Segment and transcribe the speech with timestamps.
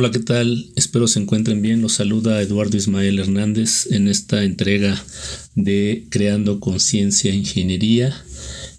[0.00, 0.70] Hola, ¿qué tal?
[0.76, 1.82] Espero se encuentren bien.
[1.82, 4.96] Los saluda Eduardo Ismael Hernández en esta entrega
[5.56, 8.14] de Creando Conciencia Ingeniería.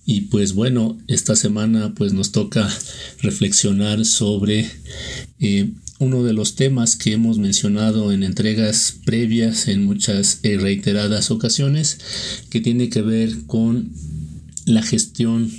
[0.05, 2.74] Y pues bueno, esta semana pues nos toca
[3.21, 4.70] reflexionar sobre
[5.42, 11.31] eh, uno de los temas que hemos mencionado en entregas previas en muchas eh, reiteradas
[11.31, 11.99] ocasiones
[12.49, 13.92] que tiene que ver con
[14.65, 15.51] la gestión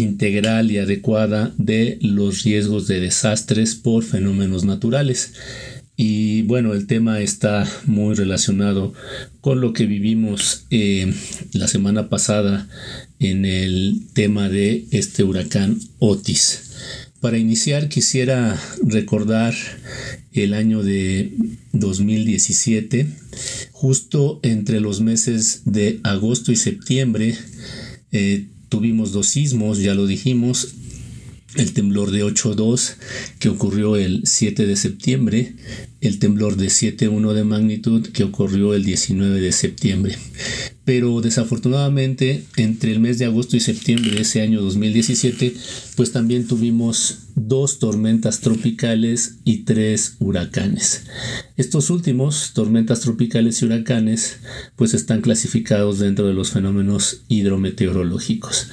[0.00, 5.32] integral y adecuada de los riesgos de desastres por fenómenos naturales.
[5.96, 8.94] Y bueno, el tema está muy relacionado
[9.42, 11.12] con lo que vivimos eh,
[11.52, 12.68] la semana pasada
[13.18, 16.70] en el tema de este huracán Otis.
[17.20, 19.54] Para iniciar quisiera recordar
[20.32, 21.34] el año de
[21.72, 23.06] 2017,
[23.72, 27.36] justo entre los meses de agosto y septiembre,
[28.10, 30.74] eh, Tuvimos dos sismos, ya lo dijimos,
[31.56, 32.94] el temblor de 8.2
[33.38, 35.54] que ocurrió el 7 de septiembre,
[36.00, 40.16] el temblor de 7.1 de magnitud que ocurrió el 19 de septiembre.
[40.84, 45.54] Pero desafortunadamente entre el mes de agosto y septiembre de ese año 2017,
[45.96, 51.04] pues también tuvimos dos tormentas tropicales y tres huracanes.
[51.56, 54.38] Estos últimos, tormentas tropicales y huracanes,
[54.76, 58.68] pues están clasificados dentro de los fenómenos hidrometeorológicos.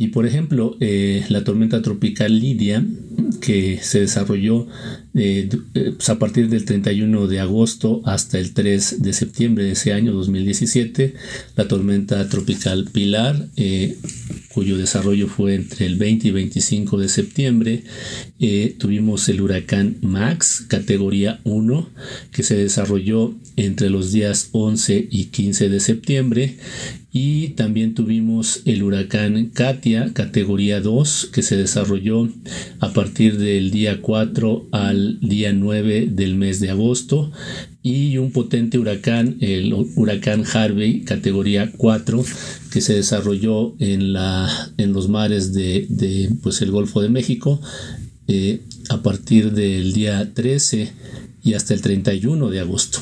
[0.00, 2.86] Y por ejemplo, eh, la tormenta tropical Lidia,
[3.40, 4.68] que se desarrolló
[5.14, 9.72] eh, eh, pues, a partir del 31 de agosto hasta el 3 de septiembre de
[9.72, 11.14] ese año 2017,
[11.56, 13.48] la tormenta tropical Pilar,
[14.58, 17.84] cuyo desarrollo fue entre el 20 y 25 de septiembre.
[18.40, 21.88] Eh, tuvimos el huracán Max, categoría 1,
[22.32, 26.56] que se desarrolló entre los días 11 y 15 de septiembre.
[27.12, 32.28] Y también tuvimos el huracán Katia, categoría 2, que se desarrolló
[32.80, 37.30] a partir del día 4 al día 9 del mes de agosto
[37.82, 42.24] y un potente huracán, el huracán Harvey, categoría 4,
[42.72, 47.60] que se desarrolló en, la, en los mares de, pues el Golfo de México
[48.26, 48.60] eh,
[48.90, 50.92] a partir del día 13
[51.44, 53.00] y hasta el 31 de agosto.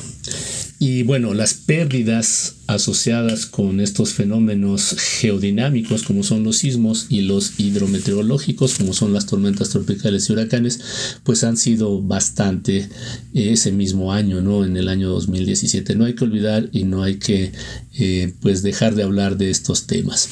[0.79, 7.59] Y bueno, las pérdidas asociadas con estos fenómenos geodinámicos como son los sismos y los
[7.59, 10.79] hidrometeorológicos como son las tormentas tropicales y huracanes,
[11.23, 12.89] pues han sido bastante
[13.33, 14.65] ese mismo año, ¿no?
[14.65, 15.95] En el año 2017.
[15.95, 17.51] No hay que olvidar y no hay que
[17.97, 20.29] eh, pues dejar de hablar de estos temas.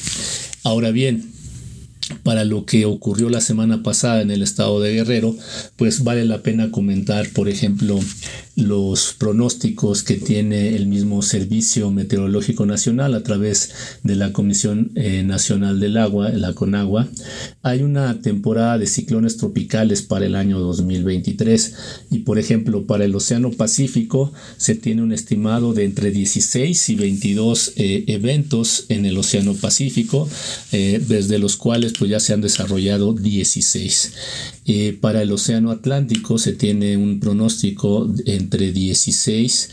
[0.62, 1.35] Ahora bien,
[2.22, 5.36] para lo que ocurrió la semana pasada en el estado de Guerrero,
[5.76, 7.98] pues vale la pena comentar, por ejemplo,
[8.56, 13.72] los pronósticos que tiene el mismo Servicio Meteorológico Nacional a través
[14.02, 17.06] de la Comisión eh, Nacional del Agua, la CONAGUA.
[17.62, 21.74] Hay una temporada de ciclones tropicales para el año 2023
[22.10, 26.94] y, por ejemplo, para el Océano Pacífico se tiene un estimado de entre 16 y
[26.96, 30.28] 22 eh, eventos en el Océano Pacífico,
[30.72, 34.12] eh, desde los cuales pues ya se han desarrollado 16.
[34.66, 39.70] Eh, para el Océano Atlántico se tiene un pronóstico entre 16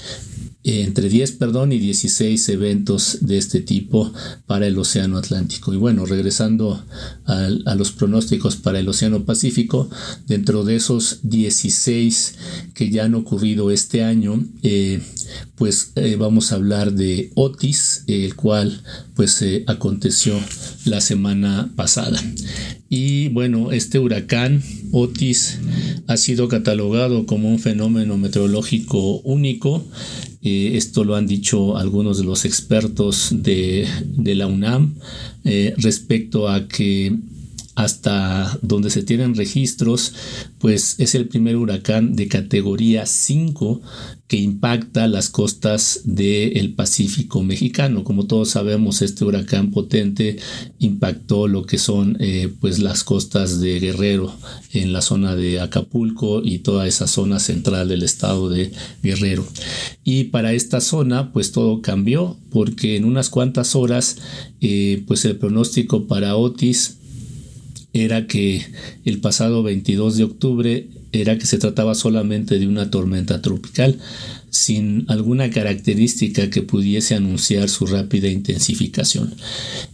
[0.63, 4.13] entre 10, perdón, y 16 eventos de este tipo
[4.45, 5.73] para el Océano Atlántico.
[5.73, 6.83] Y bueno, regresando
[7.25, 9.89] a, los pronósticos para el Océano Pacífico,
[10.25, 12.35] dentro de esos 16
[12.73, 15.01] que ya han ocurrido este año, eh,
[15.55, 18.81] pues eh, vamos a hablar de Otis, el cual
[19.15, 20.39] pues eh, aconteció
[20.85, 22.21] la semana pasada.
[22.89, 25.57] Y bueno, este huracán Otis
[26.07, 29.83] ha sido catalogado como un fenómeno meteorológico único
[30.43, 33.87] eh, esto lo han dicho algunos de los expertos de,
[34.17, 34.95] la UNAM
[35.45, 37.15] eh, respecto a que
[37.75, 40.13] hasta donde se tienen registros,
[40.59, 43.81] pues es el primer huracán de categoría 5
[44.27, 48.03] que impacta las costas del Pacífico mexicano.
[48.03, 50.37] Como todos sabemos, este huracán potente
[50.79, 54.33] impactó lo que son eh, pues las costas de Guerrero
[54.71, 58.71] en la zona de Acapulco y toda esa zona central del estado de
[59.01, 59.45] Guerrero.
[60.03, 64.17] Y para esta zona, pues todo cambió porque en unas cuantas horas,
[64.61, 66.97] eh, pues el pronóstico para Otis
[67.93, 68.65] era que
[69.05, 73.99] el pasado 22 de octubre era que se trataba solamente de una tormenta tropical,
[74.49, 79.35] sin alguna característica que pudiese anunciar su rápida intensificación.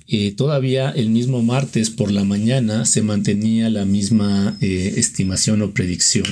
[0.08, 5.72] Eh, todavía el mismo martes por la mañana se mantenía la misma eh, estimación o
[5.72, 6.26] predicción,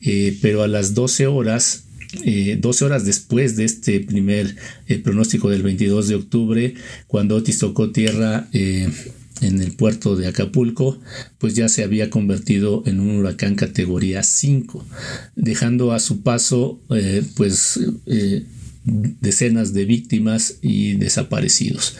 [0.00, 4.56] eh, pero a las 12 horas 12 horas después de este primer
[5.04, 6.74] pronóstico del 22 de octubre,
[7.06, 8.48] cuando Otis tocó tierra
[9.40, 10.98] en el puerto de Acapulco,
[11.38, 14.84] pues ya se había convertido en un huracán categoría 5,
[15.36, 18.44] dejando a su paso eh, pues eh,
[18.84, 21.96] decenas de víctimas y desaparecidos.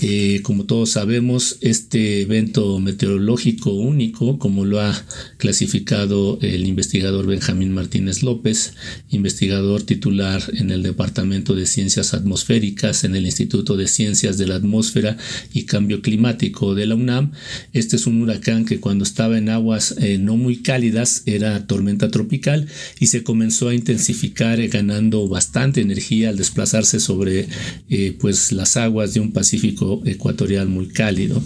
[0.00, 4.94] Eh, como todos sabemos, este evento meteorológico único, como lo ha
[5.38, 8.74] clasificado el investigador Benjamín Martínez López,
[9.10, 14.54] investigador titular en el Departamento de Ciencias Atmosféricas en el Instituto de Ciencias de la
[14.54, 15.16] Atmósfera
[15.52, 17.32] y Cambio Climático de la UNAM,
[17.72, 22.08] este es un huracán que cuando estaba en aguas eh, no muy cálidas era tormenta
[22.08, 22.68] tropical
[23.00, 27.48] y se comenzó a intensificar eh, ganando bastante energía al desplazarse sobre
[28.20, 31.42] pues las aguas de un Pacífico ecuatorial muy cálido,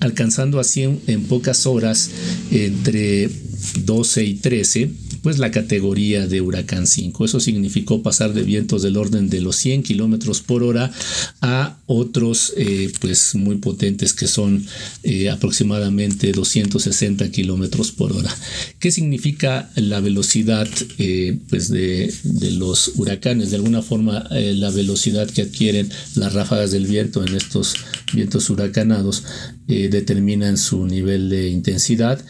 [0.00, 2.10] alcanzando así en, pocas horas
[2.50, 3.30] entre
[3.84, 4.90] 12 y 13
[5.24, 7.24] pues la categoría de huracán 5.
[7.24, 10.92] Eso significó pasar de vientos del orden de los 100 kilómetros por hora
[11.40, 14.66] a otros eh, pues muy potentes que son
[15.02, 18.36] eh, aproximadamente 260 kilómetros por hora.
[18.78, 20.68] ¿Qué significa la velocidad
[20.98, 23.48] eh, pues de, de, los huracanes?
[23.48, 27.76] De alguna forma la velocidad que adquieren las ráfagas del viento en estos
[28.12, 29.24] vientos huracanados
[29.66, 32.22] determinan su nivel de intensidad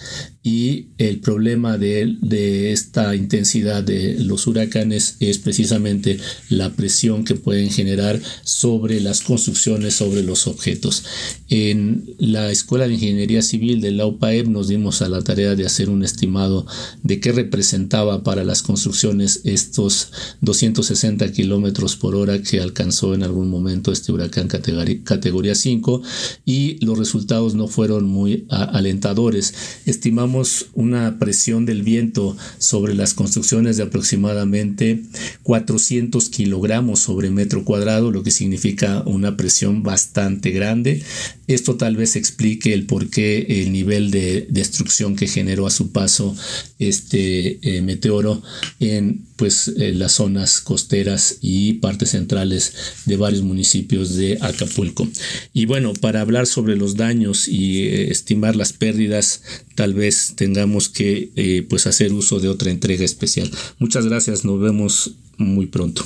[0.44, 6.18] y el problema de, de, esta intensidad de los huracanes es precisamente
[6.50, 11.02] la presión que pueden generar sobre las construcciones, sobre los objetos.
[11.48, 15.64] En la Escuela de Ingeniería Civil de la UPAEP nos dimos a la tarea de
[15.64, 16.66] hacer un estimado
[17.02, 23.48] de qué representaba para las construcciones estos 260 kilómetros por hora que alcanzó en algún
[23.48, 26.02] momento este huracán categoría 5
[26.44, 29.54] y los resultados no fueron muy alentadores.
[29.86, 32.36] Estimamos una presión del viento
[32.74, 35.00] sobre las construcciones de aproximadamente
[35.44, 41.00] 400 kilogramos sobre metro cuadrado, lo que significa una presión bastante grande.
[41.46, 45.92] Esto tal vez explique el por qué el nivel de destrucción que generó a su
[45.92, 46.34] paso
[46.78, 48.42] este eh, meteoro
[48.80, 52.72] en pues eh, las zonas costeras y partes centrales
[53.04, 55.08] de varios municipios de Acapulco.
[55.52, 59.42] Y bueno, para hablar sobre los daños y eh, estimar las pérdidas,
[59.74, 63.50] tal vez tengamos que pues hacer uso de otra entrega especial.
[63.78, 66.04] Muchas gracias, nos vemos muy pronto.